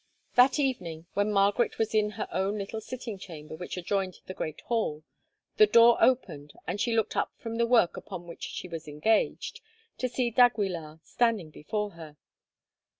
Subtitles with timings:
[0.33, 4.61] That evening, when Margaret was in her own little sitting chamber which adjoined the great
[4.61, 5.03] hall,
[5.57, 9.61] the door opened, and she looked up from the work upon which she was engaged,
[9.99, 12.17] to see d'Aguilar standing before her.